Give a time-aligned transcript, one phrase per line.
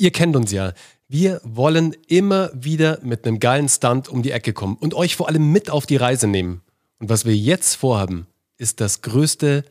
[0.00, 0.74] Ihr kennt uns ja.
[1.08, 5.26] Wir wollen immer wieder mit einem geilen Stunt um die Ecke kommen und euch vor
[5.26, 6.62] allem mit auf die Reise nehmen.
[7.00, 9.64] Und was wir jetzt vorhaben, ist das größte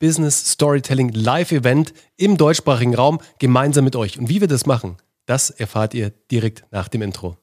[0.00, 4.18] Business Storytelling Live-Event im deutschsprachigen Raum gemeinsam mit euch.
[4.18, 4.96] Und wie wir das machen,
[5.26, 7.36] das erfahrt ihr direkt nach dem Intro.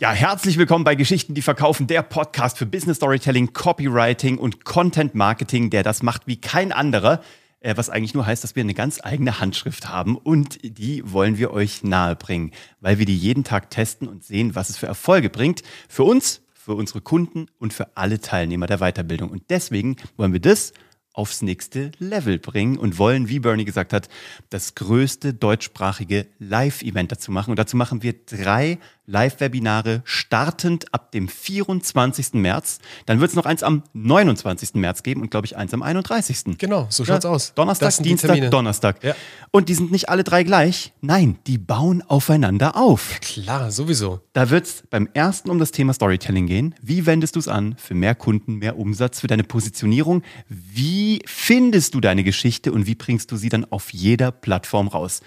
[0.00, 5.14] Ja, herzlich willkommen bei Geschichten, die verkaufen, der Podcast für Business Storytelling, Copywriting und Content
[5.14, 7.22] Marketing, der das macht wie kein anderer.
[7.60, 11.38] Äh, was eigentlich nur heißt, dass wir eine ganz eigene Handschrift haben und die wollen
[11.38, 15.30] wir euch nahebringen, weil wir die jeden Tag testen und sehen, was es für Erfolge
[15.30, 15.62] bringt.
[15.88, 19.30] Für uns, für unsere Kunden und für alle Teilnehmer der Weiterbildung.
[19.30, 20.72] Und deswegen wollen wir das
[21.12, 24.08] aufs nächste Level bringen und wollen, wie Bernie gesagt hat,
[24.48, 27.50] das größte deutschsprachige Live-Event dazu machen.
[27.50, 28.78] Und dazu machen wir drei
[29.10, 32.34] Live-Webinare startend ab dem 24.
[32.34, 32.78] März.
[33.06, 34.74] Dann wird es noch eins am 29.
[34.74, 36.58] März geben und glaube ich eins am 31.
[36.58, 37.54] Genau, so schaut's ja, aus.
[37.54, 39.02] Donnerstag, Dienstag, Donnerstag.
[39.02, 39.14] Ja.
[39.50, 40.92] Und die sind nicht alle drei gleich.
[41.00, 43.12] Nein, die bauen aufeinander auf.
[43.12, 44.20] Ja, klar, sowieso.
[44.32, 46.74] Da wird es beim ersten um das Thema Storytelling gehen.
[46.80, 50.22] Wie wendest du es an für mehr Kunden, mehr Umsatz, für deine Positionierung?
[50.48, 55.20] Wie findest du deine Geschichte und wie bringst du sie dann auf jeder Plattform raus?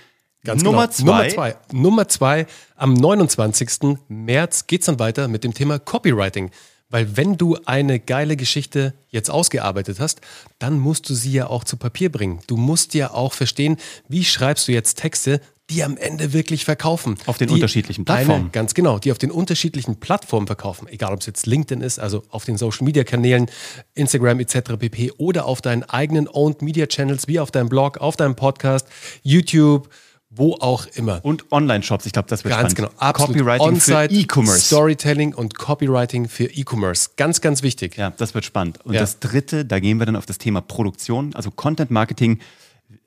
[0.45, 0.93] Ganz Nummer, genau.
[0.93, 1.05] zwei.
[1.05, 1.55] Nummer zwei.
[1.71, 2.45] Nummer zwei.
[2.75, 3.97] Am 29.
[4.09, 6.51] März geht es dann weiter mit dem Thema Copywriting.
[6.89, 10.21] Weil wenn du eine geile Geschichte jetzt ausgearbeitet hast,
[10.59, 12.39] dann musst du sie ja auch zu Papier bringen.
[12.45, 13.77] Du musst ja auch verstehen,
[14.09, 17.17] wie schreibst du jetzt Texte, die am Ende wirklich verkaufen.
[17.25, 18.41] Auf den unterschiedlichen Plattformen.
[18.41, 20.87] Eine, ganz genau, die auf den unterschiedlichen Plattformen verkaufen.
[20.87, 23.49] Egal, ob es jetzt LinkedIn ist, also auf den Social Media Kanälen,
[23.95, 24.77] Instagram etc.
[24.77, 25.13] pp.
[25.17, 28.87] oder auf deinen eigenen Owned Media Channels, wie auf deinem Blog, auf deinem Podcast,
[29.23, 29.89] YouTube,
[30.35, 31.23] wo auch immer.
[31.23, 32.91] Und Online-Shops, ich glaube, das wird ganz spannend.
[32.91, 33.01] genau.
[33.01, 33.37] Absolut.
[33.37, 34.61] Copywriting für E-Commerce.
[34.61, 37.11] Storytelling und Copywriting für E-Commerce.
[37.17, 37.97] Ganz, ganz wichtig.
[37.97, 38.79] Ja, das wird spannend.
[38.83, 39.01] Und ja.
[39.01, 42.39] das dritte, da gehen wir dann auf das Thema Produktion, also Content Marketing.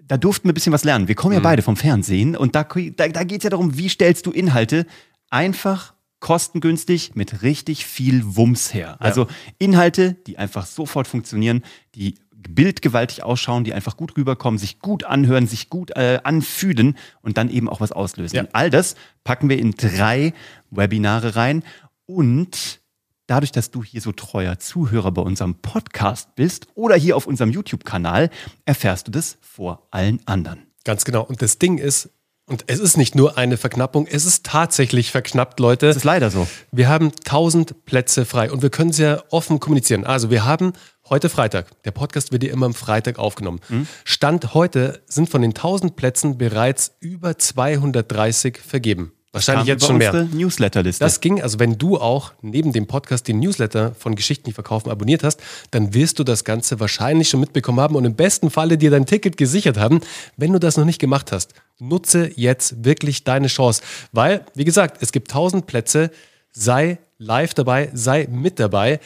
[0.06, 1.08] Da durften wir ein bisschen was lernen.
[1.08, 1.44] Wir kommen ja mhm.
[1.44, 4.86] beide vom Fernsehen und da, da, da geht es ja darum, wie stellst du Inhalte
[5.30, 8.96] einfach kostengünstig mit richtig viel Wumms her.
[9.00, 9.28] Also ja.
[9.58, 11.62] Inhalte, die einfach sofort funktionieren,
[11.94, 12.14] die
[12.48, 17.50] bildgewaltig ausschauen, die einfach gut rüberkommen, sich gut anhören, sich gut äh, anfühlen und dann
[17.50, 18.36] eben auch was auslösen.
[18.36, 18.42] Ja.
[18.42, 20.32] Und all das packen wir in drei
[20.70, 21.62] Webinare rein
[22.06, 22.80] und
[23.26, 27.50] dadurch, dass du hier so treuer Zuhörer bei unserem Podcast bist oder hier auf unserem
[27.50, 28.30] YouTube-Kanal,
[28.64, 30.66] erfährst du das vor allen anderen.
[30.84, 31.22] Ganz genau.
[31.22, 32.10] Und das Ding ist,
[32.48, 35.88] und es ist nicht nur eine Verknappung, es ist tatsächlich verknappt, Leute.
[35.88, 36.46] Es ist leider so.
[36.70, 40.04] Wir haben 1000 Plätze frei und wir können sehr offen kommunizieren.
[40.04, 40.72] Also wir haben
[41.08, 43.60] heute Freitag, der Podcast wird ja immer am Freitag aufgenommen.
[43.68, 43.86] Mhm.
[44.04, 49.12] Stand heute sind von den 1000 Plätzen bereits über 230 vergeben.
[49.36, 50.14] Wahrscheinlich jetzt schon mehr.
[50.32, 51.04] Newsletterliste.
[51.04, 54.90] Das ging, also wenn du auch neben dem Podcast den Newsletter von Geschichten, die verkaufen,
[54.90, 58.78] abonniert hast, dann wirst du das Ganze wahrscheinlich schon mitbekommen haben und im besten Falle
[58.78, 60.00] dir dein Ticket gesichert haben.
[60.38, 63.82] Wenn du das noch nicht gemacht hast, nutze jetzt wirklich deine Chance.
[64.10, 66.10] Weil, wie gesagt, es gibt 1000 Plätze,
[66.50, 69.00] sei live dabei, sei mit dabei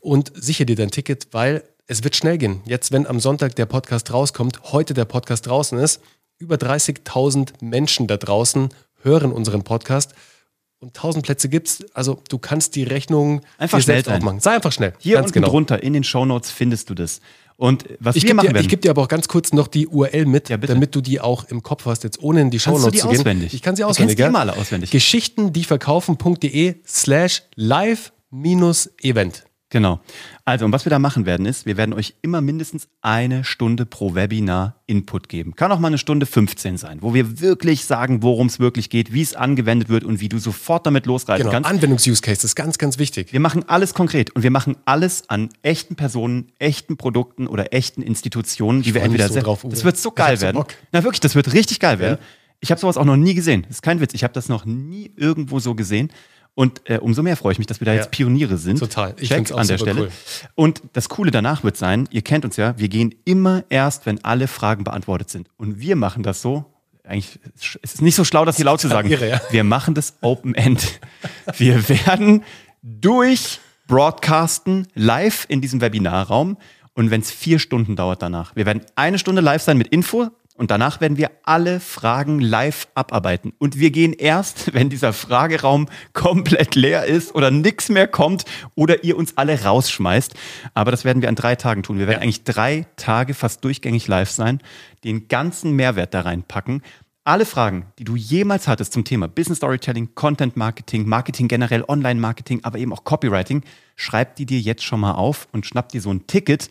[0.00, 2.62] und sichere dir dein Ticket, weil es wird schnell gehen.
[2.64, 6.00] Jetzt, wenn am Sonntag der Podcast rauskommt, heute der Podcast draußen ist,
[6.38, 8.70] über 30.000 Menschen da draußen
[9.02, 10.14] hören unseren Podcast.
[10.78, 11.84] Und 1000 Plätze gibt's.
[11.92, 14.40] Also du kannst die Rechnung einfach schnell aufmachen.
[14.40, 14.94] Sei einfach schnell.
[14.98, 15.48] Hier unten genau.
[15.48, 17.20] drunter in den Shownotes findest du das.
[17.60, 18.64] Und was ich wir machen dir, werden.
[18.64, 21.20] Ich gebe dir aber auch ganz kurz noch die URL mit, ja, damit du die
[21.20, 23.18] auch im Kopf hast, jetzt ohne in die Shownotes zu gehen.
[23.18, 23.52] Auswendig?
[23.52, 24.16] Ich kann sie auswendig.
[24.16, 24.90] Du kennst die mal auswendig.
[24.90, 29.44] Geschichten, die verkaufen.de slash live minus Event.
[29.70, 30.00] Genau.
[30.44, 33.86] Also, und was wir da machen werden, ist, wir werden euch immer mindestens eine Stunde
[33.86, 35.54] pro Webinar Input geben.
[35.54, 39.12] Kann auch mal eine Stunde 15 sein, wo wir wirklich sagen, worum es wirklich geht,
[39.12, 41.52] wie es angewendet wird und wie du sofort damit losreiten genau.
[41.52, 41.70] kannst.
[41.70, 43.32] Anwendungs-Use Case ist ganz, ganz wichtig.
[43.32, 48.02] Wir machen alles konkret und wir machen alles an echten Personen, echten Produkten oder echten
[48.02, 50.56] Institutionen, die wir entweder so drauf, Das wird so geil werden.
[50.56, 52.18] So Na wirklich, das wird richtig geil werden.
[52.20, 52.26] Ja.
[52.58, 53.62] Ich habe sowas auch noch nie gesehen.
[53.62, 54.14] Das ist kein Witz.
[54.14, 56.10] Ich habe das noch nie irgendwo so gesehen.
[56.54, 57.98] Und äh, umso mehr freue ich mich, dass wir da ja.
[57.98, 58.78] jetzt Pioniere sind.
[58.78, 59.14] Total.
[59.18, 60.00] Ich finde es an der Stelle.
[60.02, 60.10] Cool.
[60.54, 64.22] Und das Coole danach wird sein, ihr kennt uns ja, wir gehen immer erst, wenn
[64.24, 65.48] alle Fragen beantwortet sind.
[65.56, 66.66] Und wir machen das so,
[67.04, 69.10] eigentlich es ist nicht so schlau, das hier laut zu sagen.
[69.10, 69.40] Irre, ja.
[69.50, 71.00] Wir machen das Open End.
[71.56, 72.44] wir werden
[72.82, 76.56] durch Broadcasten live in diesem Webinarraum.
[76.94, 78.54] Und wenn es vier Stunden dauert danach.
[78.56, 80.28] Wir werden eine Stunde live sein mit Info,
[80.60, 83.54] und danach werden wir alle Fragen live abarbeiten.
[83.56, 89.02] Und wir gehen erst, wenn dieser Frageraum komplett leer ist oder nichts mehr kommt oder
[89.02, 90.34] ihr uns alle rausschmeißt.
[90.74, 91.98] Aber das werden wir an drei Tagen tun.
[91.98, 92.24] Wir werden ja.
[92.24, 94.60] eigentlich drei Tage fast durchgängig live sein,
[95.02, 96.82] den ganzen Mehrwert da reinpacken.
[97.24, 102.20] Alle Fragen, die du jemals hattest zum Thema Business Storytelling, Content Marketing, Marketing generell, Online
[102.20, 103.62] Marketing, aber eben auch Copywriting,
[103.96, 106.68] schreib die dir jetzt schon mal auf und schnapp dir so ein Ticket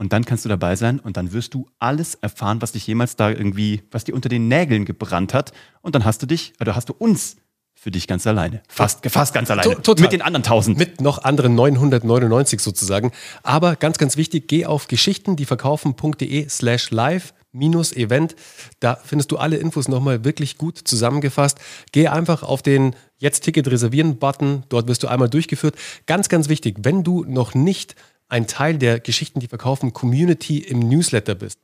[0.00, 3.16] Und dann kannst du dabei sein und dann wirst du alles erfahren, was dich jemals
[3.16, 5.52] da irgendwie, was dir unter den Nägeln gebrannt hat.
[5.82, 7.36] Und dann hast du dich, oder hast du uns
[7.74, 8.62] für dich ganz alleine.
[8.66, 9.82] Fast, fast ganz alleine.
[9.82, 10.04] Total.
[10.04, 10.78] Mit den anderen 1000.
[10.78, 13.12] Mit noch anderen 999 sozusagen.
[13.42, 18.36] Aber ganz, ganz wichtig, geh auf geschichtendieverkaufen.de slash live minus Event.
[18.80, 21.58] Da findest du alle Infos nochmal wirklich gut zusammengefasst.
[21.92, 24.64] Geh einfach auf den Jetzt Ticket reservieren Button.
[24.70, 25.74] Dort wirst du einmal durchgeführt.
[26.06, 27.96] Ganz, ganz wichtig, wenn du noch nicht
[28.30, 31.58] ein Teil der Geschichten, die verkaufen, Community im Newsletter bist,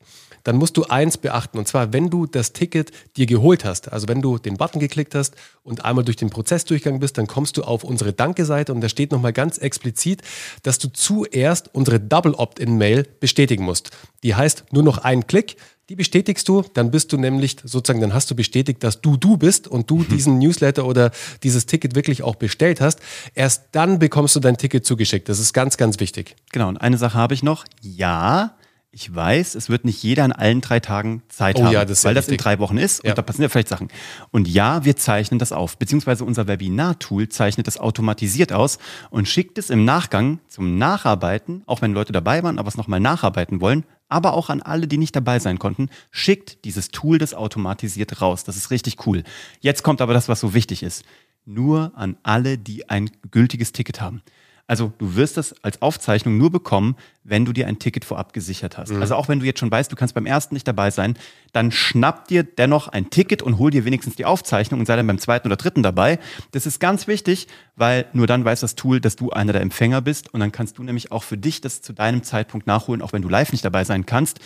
[0.47, 1.59] dann musst du eins beachten.
[1.59, 5.15] Und zwar, wenn du das Ticket dir geholt hast, also wenn du den Button geklickt
[5.15, 5.35] hast
[5.65, 8.89] und einmal durch den Prozess durchgegangen bist, dann kommst du auf unsere Danke-Seite und da
[8.89, 10.23] steht nochmal ganz explizit,
[10.63, 13.91] dass du zuerst unsere Double Opt-in-Mail bestätigen musst.
[14.23, 15.57] Die heißt nur noch einen Klick.
[15.88, 19.37] Die bestätigst du, dann bist du nämlich sozusagen, dann hast du bestätigt, dass du du
[19.37, 20.09] bist und du mhm.
[20.09, 21.12] diesen Newsletter oder
[21.44, 22.99] dieses Ticket wirklich auch bestellt hast.
[23.35, 25.29] Erst dann bekommst du dein Ticket zugeschickt.
[25.29, 26.35] Das ist ganz, ganz wichtig.
[26.50, 26.69] Genau.
[26.69, 27.65] Und eine Sache habe ich noch.
[27.83, 28.56] Ja,
[28.91, 32.03] ich weiß, es wird nicht jeder an allen drei Tagen Zeit oh, haben, ja, das
[32.05, 33.11] weil das in drei Wochen ist ja.
[33.11, 33.88] und da passieren ja vielleicht Sachen.
[34.31, 38.79] Und ja, wir zeichnen das auf, beziehungsweise unser Webinar-Tool zeichnet das automatisiert aus
[39.11, 43.00] und schickt es im Nachgang zum Nacharbeiten, auch wenn Leute dabei waren, aber es nochmal
[43.00, 47.35] nacharbeiten wollen, aber auch an alle, die nicht dabei sein konnten, schickt dieses Tool das
[47.35, 48.44] automatisiert raus.
[48.44, 49.25] Das ist richtig cool.
[49.61, 51.05] Jetzt kommt aber das, was so wichtig ist.
[51.44, 54.23] Nur an alle, die ein gültiges Ticket haben.
[54.69, 58.79] Also du wirst das als Aufzeichnung nur bekommen, wenn du dir ein Ticket vorab gesichert
[58.79, 58.91] hast.
[58.91, 59.01] Mhm.
[59.01, 61.15] Also auch wenn du jetzt schon weißt, du kannst beim ersten nicht dabei sein,
[61.53, 65.07] dann schnapp dir dennoch ein Ticket und hol dir wenigstens die Aufzeichnung und sei dann
[65.07, 66.19] beim zweiten oder dritten dabei.
[66.51, 67.47] Das ist ganz wichtig,
[67.77, 70.79] weil nur dann weiß das Tool, dass du einer der Empfänger bist und dann kannst
[70.79, 73.65] du nämlich auch für dich das zu deinem Zeitpunkt nachholen, auch wenn du live nicht
[73.65, 74.41] dabei sein kannst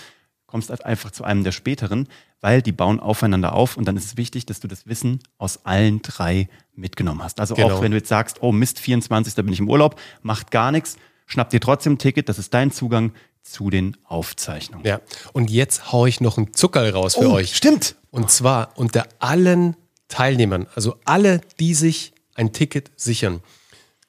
[0.50, 2.08] kommst einfach zu einem der späteren,
[2.40, 5.64] weil die bauen aufeinander auf und dann ist es wichtig, dass du das Wissen aus
[5.64, 7.40] allen drei mitgenommen hast.
[7.40, 7.76] Also genau.
[7.76, 9.34] auch wenn du jetzt sagst, oh Mist, 24.
[9.36, 12.72] bin ich im Urlaub, macht gar nichts, schnapp dir trotzdem ein Ticket, das ist dein
[12.72, 13.12] Zugang
[13.42, 14.84] zu den Aufzeichnungen.
[14.86, 15.00] Ja,
[15.32, 17.56] und jetzt haue ich noch einen Zuckerl raus für oh, euch.
[17.56, 17.96] Stimmt.
[18.10, 19.76] Und zwar unter allen
[20.08, 23.40] Teilnehmern, also alle, die sich ein Ticket sichern.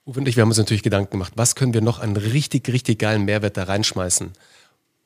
[0.06, 2.68] Uwe und ich, wir haben uns natürlich Gedanken gemacht, was können wir noch an richtig,
[2.70, 4.34] richtig geilen Mehrwert da reinschmeißen?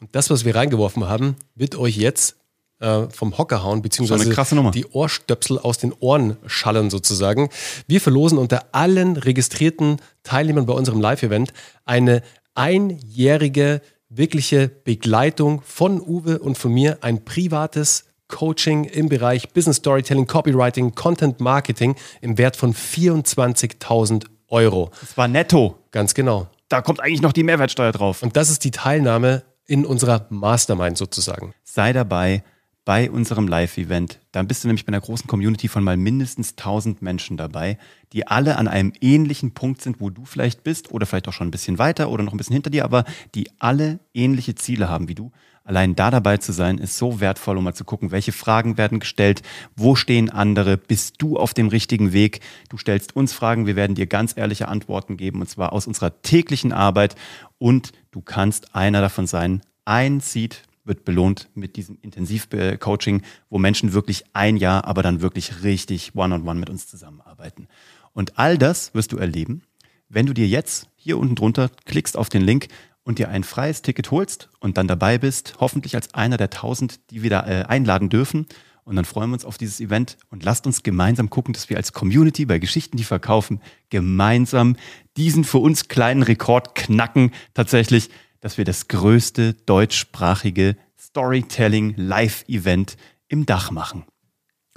[0.06, 2.36] Und das, was wir reingeworfen haben, wird euch jetzt
[2.80, 4.30] äh, vom Hocker hauen, beziehungsweise
[4.72, 7.50] die Ohrstöpsel aus den Ohren schallen sozusagen.
[7.88, 11.54] Wir verlosen unter allen registrierten Teilnehmern bei unserem Live-Event
[11.86, 12.22] eine
[12.54, 20.28] einjährige wirkliche Begleitung von Uwe und von mir, ein privates Coaching im Bereich Business Storytelling,
[20.28, 24.92] Copywriting, Content Marketing im Wert von 24.000 Euro.
[25.02, 25.80] Das war netto.
[25.90, 26.46] Ganz genau.
[26.70, 28.22] Da kommt eigentlich noch die Mehrwertsteuer drauf.
[28.22, 31.54] Und das ist die Teilnahme in unserer Mastermind sozusagen.
[31.64, 32.44] Sei dabei
[32.86, 34.20] bei unserem Live-Event.
[34.32, 37.80] Dann bist du nämlich bei einer großen Community von mal mindestens 1000 Menschen dabei,
[38.14, 41.48] die alle an einem ähnlichen Punkt sind, wo du vielleicht bist oder vielleicht auch schon
[41.48, 43.04] ein bisschen weiter oder noch ein bisschen hinter dir, aber
[43.34, 45.32] die alle ähnliche Ziele haben wie du.
[45.64, 49.00] Allein da dabei zu sein, ist so wertvoll, um mal zu gucken, welche Fragen werden
[49.00, 49.42] gestellt,
[49.76, 52.42] wo stehen andere, bist du auf dem richtigen Weg?
[52.70, 56.22] Du stellst uns Fragen, wir werden dir ganz ehrliche Antworten geben, und zwar aus unserer
[56.22, 57.16] täglichen Arbeit
[57.58, 59.64] und du kannst einer davon sein.
[59.86, 65.64] Ein Seed wird belohnt mit diesem Intensivcoaching, wo Menschen wirklich ein Jahr, aber dann wirklich
[65.64, 67.68] richtig one-on-one -on -one mit uns zusammenarbeiten.
[68.14, 69.64] Und all das wirst du erleben,
[70.08, 72.68] wenn du dir jetzt hier unten drunter klickst auf den Link
[73.04, 77.00] und dir ein freies Ticket holst und dann dabei bist, hoffentlich als einer der tausend,
[77.12, 78.48] die wir da äh, einladen dürfen.
[78.84, 81.78] Und dann freuen wir uns auf dieses Event und lasst uns gemeinsam gucken, dass wir
[81.78, 84.76] als Community bei Geschichten, die verkaufen, gemeinsam
[85.18, 88.10] diesen für uns kleinen Rekord knacken, tatsächlich,
[88.46, 92.96] dass wir das größte deutschsprachige Storytelling Live-Event
[93.28, 94.04] im Dach machen.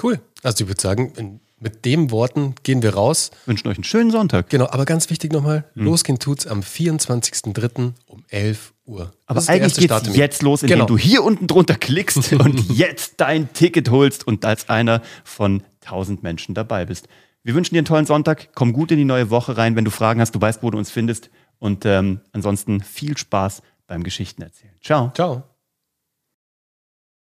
[0.02, 0.20] Cool.
[0.42, 3.30] Also ich würde sagen, mit den Worten gehen wir raus.
[3.44, 4.48] Wünschen euch einen schönen Sonntag.
[4.48, 5.84] Genau, aber ganz wichtig nochmal, hm.
[5.84, 7.92] losgehen tut's am 24.03.
[8.06, 9.12] um 11 Uhr.
[9.26, 10.86] Aber eigentlich geht's jetzt los, indem genau.
[10.86, 16.22] du hier unten drunter klickst und jetzt dein Ticket holst und als einer von 1000
[16.22, 17.06] Menschen dabei bist.
[17.42, 18.48] Wir wünschen dir einen tollen Sonntag.
[18.54, 19.76] Komm gut in die neue Woche rein.
[19.76, 21.28] Wenn du Fragen hast, du weißt, wo du uns findest.
[21.58, 24.74] Und ähm, ansonsten viel Spaß beim Geschichten erzählen.
[24.80, 25.10] Ciao.
[25.14, 25.57] Ciao.